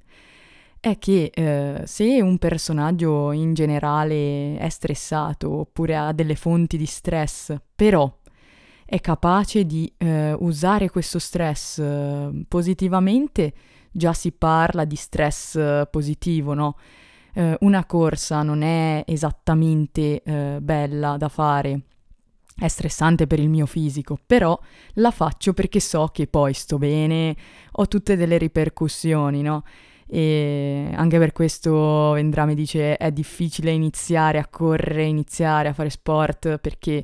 è 0.81 0.97
che 0.97 1.31
eh, 1.33 1.83
se 1.85 2.21
un 2.21 2.37
personaggio 2.37 3.31
in 3.31 3.53
generale 3.53 4.57
è 4.57 4.67
stressato 4.67 5.49
oppure 5.49 5.95
ha 5.95 6.11
delle 6.11 6.35
fonti 6.35 6.75
di 6.75 6.85
stress, 6.85 7.55
però 7.73 8.13
è 8.85 8.99
capace 8.99 9.65
di 9.65 9.91
eh, 9.97 10.33
usare 10.33 10.89
questo 10.89 11.17
stress 11.17 11.79
eh, 11.79 12.43
positivamente, 12.45 13.53
già 13.89 14.11
si 14.11 14.33
parla 14.33 14.83
di 14.83 14.97
stress 14.97 15.55
eh, 15.55 15.87
positivo, 15.89 16.53
no? 16.53 16.75
Eh, 17.33 17.57
una 17.61 17.85
corsa 17.85 18.43
non 18.43 18.61
è 18.61 19.03
esattamente 19.07 20.21
eh, 20.23 20.57
bella 20.61 21.17
da 21.17 21.29
fare, 21.29 21.81
è 22.55 22.67
stressante 22.67 23.27
per 23.27 23.39
il 23.39 23.49
mio 23.49 23.65
fisico, 23.65 24.17
però 24.25 24.57
la 24.95 25.11
faccio 25.11 25.53
perché 25.53 25.79
so 25.79 26.09
che 26.11 26.27
poi 26.27 26.53
sto 26.53 26.77
bene, 26.77 27.35
ho 27.71 27.87
tutte 27.87 28.15
delle 28.15 28.37
ripercussioni, 28.37 29.41
no? 29.41 29.63
E 30.05 30.91
anche 30.93 31.17
per 31.17 31.31
questo 31.31 32.11
Vendra 32.11 32.45
mi 32.45 32.53
dice 32.53 32.97
è 32.97 33.11
difficile 33.11 33.71
iniziare 33.71 34.37
a 34.37 34.47
correre, 34.47 35.05
iniziare 35.05 35.69
a 35.69 35.73
fare 35.73 35.89
sport 35.89 36.57
perché 36.59 37.03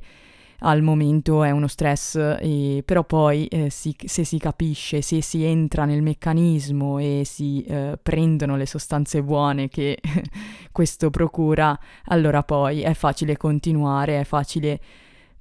al 0.59 0.81
momento 0.81 1.43
è 1.43 1.51
uno 1.51 1.67
stress, 1.67 2.15
e, 2.15 2.81
però 2.85 3.03
poi 3.03 3.45
eh, 3.47 3.69
si, 3.69 3.95
se 4.05 4.23
si 4.23 4.37
capisce, 4.37 5.01
se 5.01 5.21
si 5.21 5.43
entra 5.43 5.85
nel 5.85 6.01
meccanismo 6.01 6.97
e 6.99 7.21
si 7.25 7.63
eh, 7.63 7.97
prendono 8.01 8.57
le 8.57 8.65
sostanze 8.65 9.23
buone 9.23 9.69
che 9.69 9.99
questo 10.71 11.09
procura, 11.09 11.77
allora 12.05 12.43
poi 12.43 12.81
è 12.81 12.93
facile 12.93 13.37
continuare, 13.37 14.19
è 14.19 14.23
facile 14.23 14.79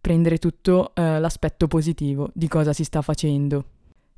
prendere 0.01 0.39
tutto 0.39 0.93
eh, 0.95 1.19
l'aspetto 1.19 1.67
positivo 1.67 2.31
di 2.33 2.49
cosa 2.49 2.73
si 2.73 2.85
sta 2.85 3.03
facendo. 3.03 3.65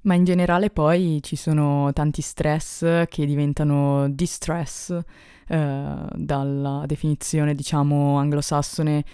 Ma 0.03 0.15
in 0.15 0.25
generale 0.25 0.71
poi 0.71 1.19
ci 1.23 1.37
sono 1.37 1.93
tanti 1.93 2.23
stress 2.23 3.05
che 3.07 3.27
diventano 3.27 4.09
distress, 4.09 4.99
eh, 5.47 6.07
dalla 6.15 6.85
definizione 6.87 7.55
diciamo 7.55 8.17
anglosassone 8.19 9.05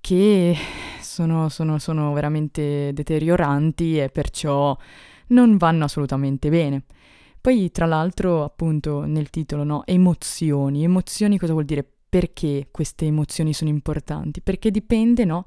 che 0.00 0.56
sono, 1.00 1.48
sono, 1.48 1.78
sono 1.78 2.12
veramente 2.12 2.92
deterioranti 2.92 3.98
e 3.98 4.08
perciò 4.08 4.76
non 5.28 5.56
vanno 5.56 5.84
assolutamente 5.84 6.48
bene. 6.50 6.84
Poi, 7.40 7.70
tra 7.70 7.86
l'altro, 7.86 8.44
appunto, 8.44 9.04
nel 9.04 9.30
titolo, 9.30 9.64
no? 9.64 9.86
Emozioni. 9.86 10.84
Emozioni 10.84 11.38
cosa 11.38 11.52
vuol 11.52 11.64
dire? 11.64 11.86
Perché 12.08 12.68
queste 12.70 13.06
emozioni 13.06 13.52
sono 13.52 13.70
importanti? 13.70 14.40
Perché 14.40 14.70
dipende, 14.70 15.24
no? 15.24 15.46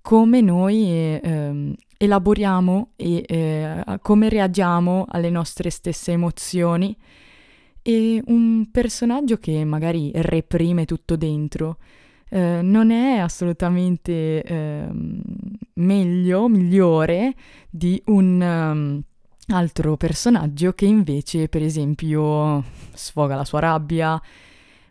Come 0.00 0.40
noi 0.40 0.88
eh, 0.88 1.74
elaboriamo 1.96 2.92
e 2.96 3.24
eh, 3.26 3.84
come 4.02 4.28
reagiamo 4.28 5.06
alle 5.08 5.30
nostre 5.30 5.70
stesse 5.70 6.12
emozioni. 6.12 6.96
E 7.82 8.22
un 8.26 8.70
personaggio 8.70 9.38
che 9.38 9.64
magari 9.64 10.10
reprime 10.14 10.84
tutto 10.84 11.16
dentro, 11.16 11.78
eh, 12.34 12.62
non 12.62 12.90
è 12.90 13.18
assolutamente 13.18 14.42
eh, 14.42 14.88
meglio, 15.74 16.48
migliore 16.48 17.34
di 17.68 18.02
un 18.06 18.40
um, 18.40 19.02
altro 19.54 19.98
personaggio 19.98 20.72
che 20.72 20.86
invece, 20.86 21.50
per 21.50 21.62
esempio, 21.62 22.64
sfoga 22.94 23.34
la 23.34 23.44
sua 23.44 23.60
rabbia, 23.60 24.18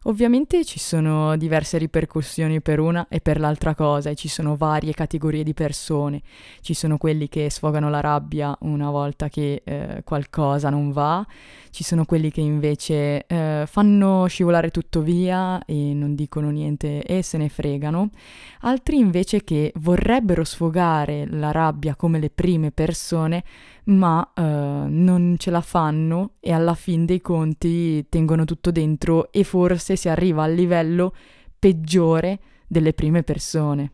Ovviamente 0.06 0.66
ci 0.66 0.80
sono 0.80 1.38
diverse 1.38 1.78
ripercussioni 1.78 2.60
per 2.60 2.80
una 2.80 3.06
e 3.08 3.22
per 3.22 3.40
l'altra 3.40 3.76
cosa 3.76 4.10
e 4.10 4.16
ci 4.16 4.28
sono 4.28 4.56
varie 4.56 4.94
categorie 4.94 5.44
di 5.44 5.54
persone. 5.54 6.24
Ci 6.62 6.74
sono 6.74 6.98
quelli 6.98 7.30
che 7.30 7.52
sfogano 7.52 7.88
la 7.88 8.00
rabbia 8.00 8.58
una 8.62 8.90
volta 8.90 9.30
che 9.30 9.62
eh, 9.64 10.02
qualcosa 10.04 10.72
non 10.72 10.92
va, 10.92 11.24
ci 11.70 11.84
sono 11.84 12.06
quelli 12.06 12.32
che 12.32 12.42
invece 12.42 13.28
eh, 13.28 13.66
fanno 13.68 14.26
scivolare 14.26 14.72
tutto 14.72 15.02
via 15.02 15.64
e 15.66 15.94
non 15.94 16.16
dicono 16.16 16.50
niente 16.50 17.04
e 17.04 17.22
se 17.22 17.38
ne 17.38 17.50
fregano, 17.50 18.10
altri 18.62 18.98
invece 18.98 19.44
che 19.44 19.72
vorrebbero 19.76 20.44
sfogare 20.44 21.28
la 21.30 21.52
rabbia 21.52 21.96
come 21.96 22.18
le 22.18 22.32
prime 22.32 22.72
persone, 22.72 23.44
ma 23.86 24.32
eh, 24.36 24.42
non 24.42 25.36
ce 25.38 25.52
la 25.52 25.62
fanno 25.62 26.34
e 26.40 26.52
alla 26.52 26.74
fin 26.74 27.06
dei 27.06 27.22
conti 27.22 28.06
tengono 28.10 28.46
tutto 28.46 28.72
dentro 28.72 29.32
e 29.32 29.44
forse 29.44 29.96
si 29.96 30.10
arriva 30.10 30.44
al 30.44 30.54
livello 30.54 31.14
peggiore 31.58 32.40
delle 32.68 32.94
prime 32.94 33.24
persone. 33.24 33.92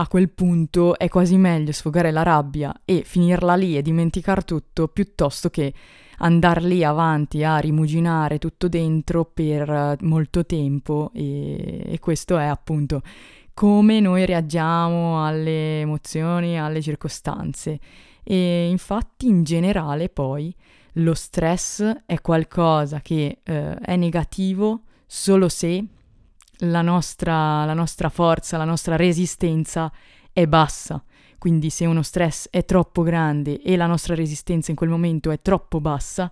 A 0.00 0.06
quel 0.06 0.30
punto 0.30 0.96
è 0.96 1.08
quasi 1.08 1.36
meglio 1.36 1.72
sfogare 1.72 2.12
la 2.12 2.22
rabbia 2.22 2.82
e 2.84 3.02
finirla 3.04 3.56
lì 3.56 3.76
e 3.76 3.82
dimenticare 3.82 4.42
tutto 4.42 4.86
piuttosto 4.86 5.50
che 5.50 5.74
andar 6.18 6.62
lì 6.62 6.84
avanti 6.84 7.42
a 7.42 7.58
rimuginare 7.58 8.38
tutto 8.38 8.68
dentro 8.68 9.24
per 9.24 9.96
molto 10.02 10.46
tempo 10.46 11.10
e, 11.14 11.82
e 11.84 11.98
questo 11.98 12.38
è 12.38 12.44
appunto 12.44 13.02
come 13.54 13.98
noi 13.98 14.24
reagiamo 14.24 15.26
alle 15.26 15.80
emozioni, 15.80 16.60
alle 16.60 16.80
circostanze. 16.80 17.80
E 18.30 18.68
infatti 18.68 19.26
in 19.26 19.42
generale 19.42 20.10
poi 20.10 20.54
lo 20.94 21.14
stress 21.14 22.02
è 22.04 22.20
qualcosa 22.20 23.00
che 23.00 23.38
eh, 23.42 23.74
è 23.74 23.96
negativo 23.96 24.82
solo 25.06 25.48
se 25.48 25.82
la 26.58 26.82
nostra, 26.82 27.64
la 27.64 27.72
nostra 27.72 28.10
forza, 28.10 28.58
la 28.58 28.66
nostra 28.66 28.96
resistenza 28.96 29.90
è 30.30 30.46
bassa. 30.46 31.02
Quindi 31.38 31.70
se 31.70 31.86
uno 31.86 32.02
stress 32.02 32.48
è 32.50 32.66
troppo 32.66 33.02
grande 33.02 33.62
e 33.62 33.76
la 33.76 33.86
nostra 33.86 34.14
resistenza 34.14 34.72
in 34.72 34.76
quel 34.76 34.90
momento 34.90 35.30
è 35.30 35.40
troppo 35.40 35.80
bassa, 35.80 36.30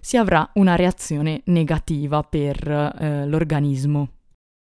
si 0.00 0.16
avrà 0.16 0.50
una 0.54 0.74
reazione 0.74 1.42
negativa 1.44 2.24
per 2.24 2.68
eh, 2.68 3.26
l'organismo. 3.28 4.08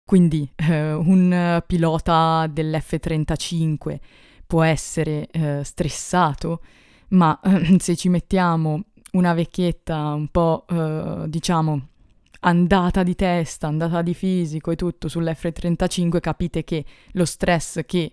Quindi 0.05 0.51
eh, 0.57 0.91
un 0.91 1.63
pilota 1.65 2.47
dell'F-35 2.51 3.99
può 4.45 4.63
essere 4.63 5.27
eh, 5.31 5.63
stressato, 5.63 6.61
ma 7.09 7.39
se 7.77 7.95
ci 7.95 8.09
mettiamo 8.09 8.83
una 9.11 9.33
vecchietta 9.33 10.13
un 10.13 10.27
po', 10.29 10.65
eh, 10.69 11.23
diciamo, 11.27 11.87
andata 12.41 13.03
di 13.03 13.15
testa, 13.15 13.67
andata 13.67 14.01
di 14.01 14.13
fisico 14.13 14.71
e 14.71 14.75
tutto 14.75 15.07
sull'F-35, 15.07 16.19
capite 16.19 16.63
che 16.63 16.85
lo 17.11 17.25
stress 17.25 17.81
che 17.85 18.11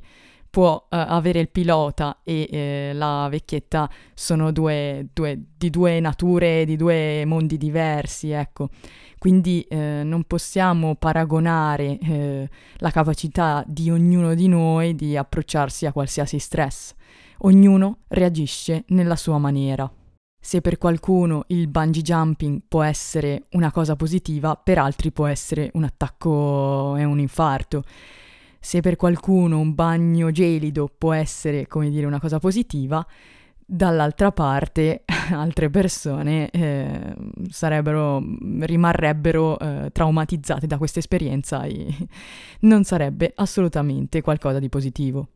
può 0.52 0.74
uh, 0.74 0.86
avere 0.90 1.40
il 1.40 1.48
pilota 1.48 2.20
e 2.22 2.46
eh, 2.50 2.90
la 2.92 3.26
vecchietta 3.30 3.88
sono 4.12 4.52
due, 4.52 5.08
due, 5.10 5.40
di 5.56 5.70
due 5.70 5.98
nature, 5.98 6.66
di 6.66 6.76
due 6.76 7.24
mondi 7.24 7.56
diversi, 7.56 8.32
ecco. 8.32 8.68
Quindi 9.22 9.64
eh, 9.68 10.02
non 10.04 10.24
possiamo 10.24 10.96
paragonare 10.96 11.96
eh, 11.96 12.50
la 12.78 12.90
capacità 12.90 13.62
di 13.68 13.88
ognuno 13.88 14.34
di 14.34 14.48
noi 14.48 14.96
di 14.96 15.16
approcciarsi 15.16 15.86
a 15.86 15.92
qualsiasi 15.92 16.40
stress. 16.40 16.92
Ognuno 17.42 17.98
reagisce 18.08 18.82
nella 18.88 19.14
sua 19.14 19.38
maniera. 19.38 19.88
Se 20.40 20.60
per 20.60 20.76
qualcuno 20.76 21.44
il 21.46 21.68
bungee 21.68 22.02
jumping 22.02 22.62
può 22.66 22.82
essere 22.82 23.44
una 23.50 23.70
cosa 23.70 23.94
positiva, 23.94 24.56
per 24.56 24.78
altri 24.78 25.12
può 25.12 25.26
essere 25.26 25.70
un 25.74 25.84
attacco 25.84 26.96
e 26.96 27.04
un 27.04 27.20
infarto. 27.20 27.84
Se 28.58 28.80
per 28.80 28.96
qualcuno 28.96 29.60
un 29.60 29.72
bagno 29.72 30.32
gelido 30.32 30.92
può 30.98 31.12
essere, 31.12 31.68
come 31.68 31.90
dire, 31.90 32.06
una 32.06 32.18
cosa 32.18 32.40
positiva, 32.40 33.06
dall'altra 33.72 34.32
parte 34.32 35.02
altre 35.32 35.70
persone 35.70 36.50
eh, 36.50 37.14
rimarrebbero 38.60 39.58
eh, 39.58 39.90
traumatizzate 39.90 40.66
da 40.66 40.76
questa 40.76 40.98
esperienza 40.98 41.62
e 41.62 41.86
non 42.60 42.84
sarebbe 42.84 43.32
assolutamente 43.34 44.20
qualcosa 44.20 44.58
di 44.58 44.68
positivo. 44.68 45.28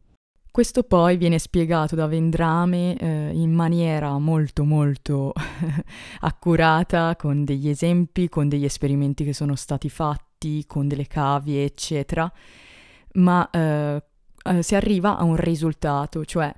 Questo 0.50 0.82
poi 0.84 1.16
viene 1.16 1.38
spiegato 1.38 1.94
da 1.94 2.06
Vendrame 2.06 2.96
eh, 2.96 3.30
in 3.32 3.52
maniera 3.52 4.18
molto 4.18 4.64
molto 4.64 5.32
accurata, 6.20 7.14
con 7.16 7.44
degli 7.44 7.68
esempi, 7.68 8.28
con 8.28 8.48
degli 8.48 8.64
esperimenti 8.64 9.22
che 9.24 9.34
sono 9.34 9.54
stati 9.54 9.90
fatti, 9.90 10.64
con 10.66 10.88
delle 10.88 11.06
cavie, 11.06 11.64
eccetera, 11.64 12.30
ma 13.14 13.48
eh, 13.50 14.02
eh, 14.44 14.62
si 14.62 14.74
arriva 14.74 15.18
a 15.18 15.24
un 15.24 15.36
risultato, 15.36 16.24
cioè, 16.24 16.50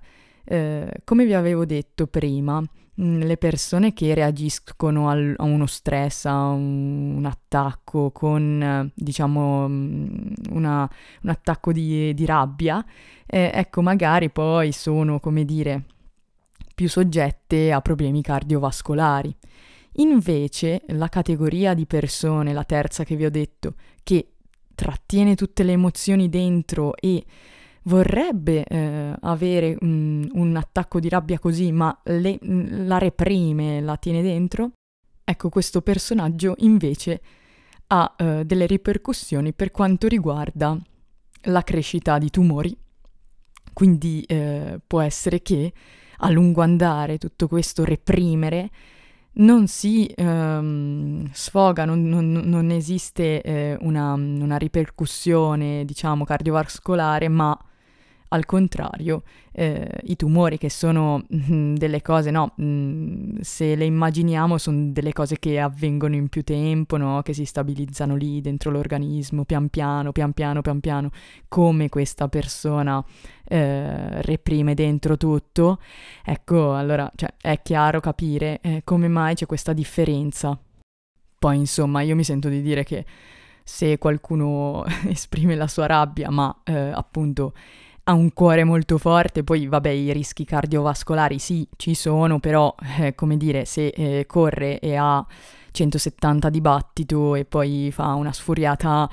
eh, 0.49 0.91
come 1.05 1.25
vi 1.25 1.35
avevo 1.35 1.65
detto 1.65 2.07
prima, 2.07 2.63
Mm, 3.01 3.21
le 3.23 3.37
persone 3.37 3.93
che 3.93 4.13
reagiscono 4.13 5.09
al, 5.09 5.33
a 5.37 5.45
uno 5.45 5.67
stress, 5.67 6.25
a 6.25 6.49
un, 6.49 7.15
un 7.17 7.25
attacco 7.27 8.11
con, 8.11 8.91
diciamo, 8.93 9.69
mm, 9.69 10.07
una, 10.51 10.91
un 11.23 11.31
attacco 11.31 11.71
di, 11.73 12.13
di 12.13 12.27
rabbia, 12.27 12.85
eh, 13.25 13.53
ecco, 13.55 13.83
magari 13.83 14.31
poi 14.31 14.73
sono, 14.73 15.21
come 15.21 15.45
dire, 15.45 15.85
più 16.75 16.89
soggette 16.89 17.73
a 17.73 17.81
problemi 17.81 18.21
cardiovascolari. 18.21 19.37
Invece 19.99 20.83
la 20.89 21.09
categoria 21.09 21.75
di 21.75 21.87
persone, 21.87 22.53
la 22.53 22.65
terza 22.65 23.05
che 23.05 23.15
vi 23.15 23.25
ho 23.25 23.31
detto, 23.31 23.75
che 24.03 24.33
trattiene 24.75 25.37
tutte 25.37 25.63
le 25.63 25.73
emozioni 25.73 26.29
dentro 26.29 26.97
e 26.97 27.25
vorrebbe 27.89 28.65
eh, 28.65 29.15
avere 29.21 29.77
un, 29.81 30.29
un, 30.33 30.57
attacco 30.57 31.01
di 31.01 31.09
rabbia 31.09 31.39
così, 31.39 31.73
ma 31.73 31.99
le, 32.05 32.39
la 32.43 32.99
reprime, 32.99 33.81
la 33.81 33.97
tiene 33.97 34.23
dentro, 34.23 34.73
ecco 35.25 35.49
questo 35.49 35.81
personaggio 35.81 36.55
invece 36.59 37.21
ha 37.89 38.15
eh, 38.17 38.45
delle 38.45 38.67
ripercussioni 38.67 39.53
per 39.55 39.71
quanto 39.71 40.07
riguarda 40.07 40.77
la 41.43 41.63
crescita 41.63 42.19
di 42.19 42.31
tumori. 42.31 42.77
Quindi 43.73 44.23
eh, 44.23 44.81
può 44.87 45.01
essere 45.01 45.41
che 45.41 45.73
a 46.19 46.31
lungo 46.31 46.63
andare 46.63 47.17
tutto 47.17 47.47
questo 47.47 47.85
reprimere 47.85 48.71
non 49.35 49.69
si 49.69 50.05
ehm, 50.07 51.31
sfoga, 51.33 51.85
non, 51.85 52.09
non, 52.09 52.33
non 52.33 52.71
esiste 52.71 53.41
eh, 53.41 53.77
una, 53.83 54.15
una, 54.15 54.57
ripercussione, 54.57 55.85
diciamo, 55.85 56.25
cardiovascolare, 56.25 57.29
ma 57.29 57.57
al 58.29 58.45
contrario, 58.45 59.23
eh, 59.53 60.01
i 60.05 60.17
tumori 60.17 60.59
che 60.59 60.69
sono 60.69 61.25
mh, 61.29 61.53
mm, 61.53 61.75
delle 61.77 62.03
cose, 62.03 62.31
no, 62.31 62.53
mh, 62.57 62.65
mm, 62.65 63.37
se 63.41 63.75
le 63.75 63.85
immaginiamo 63.85 64.59
sono 64.59 64.91
delle 64.91 65.13
cose 65.13 65.39
che 65.39 65.59
avvengono 65.59 66.15
in 66.15 66.29
più 66.29 66.43
tempo, 66.43 66.97
no, 66.97 67.23
che 67.23 67.33
si 67.33 67.45
stabilizzano 67.45 68.17
lì 68.17 68.41
dentro 68.41 68.71
l'organismo, 68.71 69.45
pian 69.45 69.69
piano, 69.69 70.13
pian 70.13 70.33
piano, 70.33 70.61
pian 70.61 70.81
piano, 70.81 71.11
come 71.49 71.89
questa 71.89 72.29
persona 72.29 73.03
eh, 73.45 74.23
reprime 74.23 74.75
dentro 74.75 75.17
tutto. 75.17 75.79
Ecco, 76.25 76.75
allora, 76.75 77.11
cioè, 77.15 77.33
è 77.41 77.61
chiaro 77.63 78.01
capire 78.01 78.61
eh, 78.61 78.83
come 78.85 79.09
mai 79.09 79.35
c'è 79.35 79.47
questa 79.47 79.73
differenza. 79.73 80.59
Poi, 81.39 81.57
insomma, 81.57 82.03
io 82.03 82.15
mi 82.17 82.25
sento 82.25 82.49
di 82.49 82.61
dire 82.61 82.85
che 82.85 83.05
se 83.69 83.99
qualcuno 83.99 84.85
esprime 85.09 85.55
la 85.55 85.67
sua 85.69 85.87
rabbia, 85.87 86.31
ma 86.31 86.55
eh, 86.65 86.73
appunto 86.75 87.53
ha 88.09 88.15
un 88.15 88.33
cuore 88.33 88.65
molto 88.65 88.97
forte, 88.97 89.45
poi 89.45 89.67
vabbè 89.67 89.91
i 89.91 90.13
rischi 90.15 90.45
cardiovascolari 90.47 91.39
sì 91.39 91.69
ci 91.77 91.95
sono, 91.95 92.41
però 92.41 92.75
eh, 93.01 93.15
come 93.15 93.37
dire 93.37 93.67
se 93.67 93.89
eh, 93.89 94.25
corre 94.27 94.79
e 94.81 94.97
ha 94.97 95.25
170 95.71 96.49
di 96.49 96.61
battito 96.63 97.35
e 97.35 97.45
poi 97.45 97.91
fa 97.93 98.15
una 98.15 98.33
sfuriata 98.33 99.09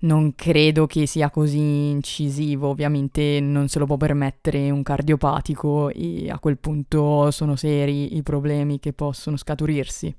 non 0.00 0.36
credo 0.36 0.86
che 0.86 1.06
sia 1.06 1.28
così 1.30 1.90
incisivo, 1.90 2.68
ovviamente 2.68 3.40
non 3.40 3.66
se 3.66 3.80
lo 3.80 3.86
può 3.86 3.96
permettere 3.96 4.70
un 4.70 4.84
cardiopatico 4.84 5.88
e 5.88 6.30
a 6.30 6.38
quel 6.38 6.58
punto 6.58 7.32
sono 7.32 7.56
seri 7.56 8.16
i 8.16 8.22
problemi 8.22 8.78
che 8.78 8.92
possono 8.92 9.36
scaturirsi. 9.36 10.14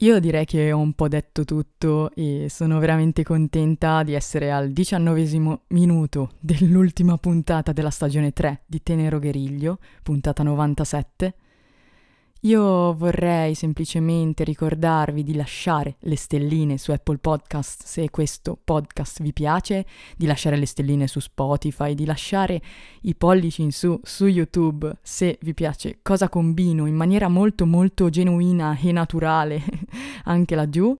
Io 0.00 0.20
direi 0.20 0.44
che 0.44 0.72
ho 0.72 0.78
un 0.78 0.92
po' 0.92 1.08
detto 1.08 1.44
tutto 1.44 2.10
e 2.14 2.48
sono 2.50 2.78
veramente 2.78 3.22
contenta 3.22 4.02
di 4.02 4.12
essere 4.12 4.52
al 4.52 4.70
diciannovesimo 4.70 5.62
minuto 5.68 6.32
dell'ultima 6.38 7.16
puntata 7.16 7.72
della 7.72 7.88
stagione 7.88 8.32
3 8.32 8.64
di 8.66 8.82
Tenero 8.82 9.18
Gueriglio, 9.18 9.78
puntata 10.02 10.42
97. 10.42 11.34
Io 12.42 12.94
vorrei 12.94 13.54
semplicemente 13.54 14.44
ricordarvi 14.44 15.24
di 15.24 15.34
lasciare 15.34 15.96
le 16.00 16.16
stelline 16.16 16.78
su 16.78 16.92
Apple 16.92 17.18
Podcast 17.18 17.84
se 17.84 18.10
questo 18.10 18.58
podcast 18.62 19.22
vi 19.22 19.32
piace, 19.32 19.86
di 20.16 20.26
lasciare 20.26 20.56
le 20.56 20.66
stelline 20.66 21.06
su 21.06 21.18
Spotify, 21.18 21.94
di 21.94 22.04
lasciare 22.04 22.60
i 23.02 23.14
pollici 23.14 23.62
in 23.62 23.72
su 23.72 23.98
su 24.02 24.26
YouTube 24.26 24.98
se 25.02 25.38
vi 25.40 25.54
piace 25.54 25.98
cosa 26.02 26.28
combino 26.28 26.86
in 26.86 26.94
maniera 26.94 27.28
molto 27.28 27.66
molto 27.66 28.10
genuina 28.10 28.78
e 28.78 28.92
naturale 28.92 29.62
anche 30.24 30.54
laggiù. 30.54 30.94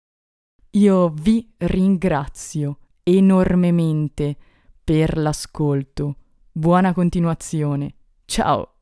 Io 0.70 1.08
vi 1.10 1.48
ringrazio 1.58 2.78
enormemente 3.02 4.36
per 4.82 5.16
l'ascolto. 5.16 6.16
Buona 6.50 6.92
continuazione. 6.92 7.94
Ciao! 8.24 8.75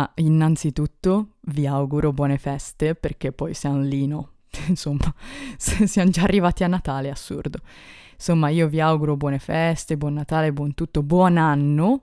Ah, 0.00 0.12
innanzitutto 0.14 1.38
vi 1.46 1.66
auguro 1.66 2.12
buone 2.12 2.38
feste 2.38 2.94
perché 2.94 3.32
poi 3.32 3.52
siamo 3.52 3.80
lì, 3.80 4.06
no? 4.06 4.34
Insomma, 4.68 5.12
siamo 5.56 6.10
già 6.10 6.22
arrivati 6.22 6.62
a 6.62 6.68
Natale, 6.68 7.10
assurdo. 7.10 7.58
Insomma, 8.12 8.48
io 8.48 8.68
vi 8.68 8.80
auguro 8.80 9.16
buone 9.16 9.40
feste, 9.40 9.96
buon 9.96 10.14
Natale, 10.14 10.52
buon 10.52 10.74
tutto, 10.74 11.02
buon 11.02 11.36
anno 11.36 12.02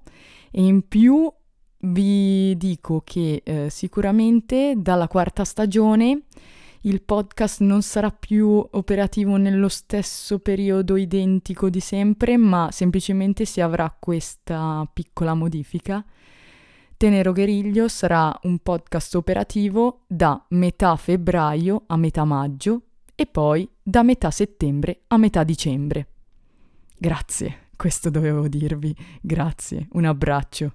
e 0.51 0.65
in 0.65 0.85
più 0.89 1.31
vi 1.77 2.57
dico 2.57 3.01
che 3.05 3.41
eh, 3.45 3.69
sicuramente 3.69 4.73
dalla 4.75 5.07
quarta 5.07 5.45
stagione 5.45 6.23
il 6.81 7.01
podcast 7.01 7.61
non 7.61 7.81
sarà 7.81 8.11
più 8.11 8.47
operativo 8.71 9.37
nello 9.37 9.69
stesso 9.69 10.39
periodo 10.39 10.97
identico 10.97 11.69
di 11.69 11.79
sempre, 11.79 12.35
ma 12.35 12.67
semplicemente 12.71 13.45
si 13.45 13.61
avrà 13.61 13.95
questa 13.97 14.85
piccola 14.91 15.33
modifica. 15.33 16.03
Tenero 16.97 17.33
Gueriglio 17.33 17.89
sarà 17.89 18.33
un 18.43 18.59
podcast 18.59 19.15
operativo 19.15 20.03
da 20.07 20.41
metà 20.51 20.95
febbraio 20.95 21.83
a 21.87 21.97
metà 21.97 22.23
maggio 22.23 22.83
e 23.15 23.25
poi 23.25 23.69
da 23.83 24.01
metà 24.01 24.31
settembre 24.31 25.01
a 25.07 25.17
metà 25.17 25.43
dicembre. 25.43 26.07
Grazie, 26.97 27.67
questo 27.75 28.09
dovevo 28.09 28.47
dirvi. 28.47 28.95
Grazie, 29.21 29.89
un 29.91 30.05
abbraccio. 30.05 30.73